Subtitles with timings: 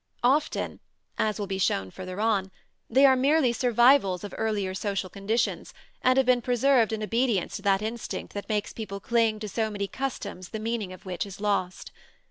[0.23, 0.79] Often
[1.19, 2.49] (as will be shown further on)
[2.89, 7.61] they are merely survivals of earlier social conditions, and have been preserved in obedience to
[7.61, 11.39] that instinct that makes people cling to so many customs the meaning of which is
[11.39, 11.91] lost.